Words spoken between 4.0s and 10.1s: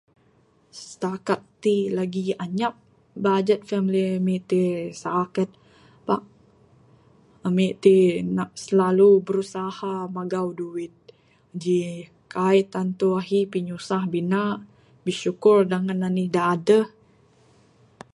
amik ti. Saket pak ami tik nak slalu berusaha